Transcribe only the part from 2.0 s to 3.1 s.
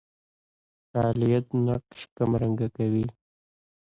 کمرنګه کوي.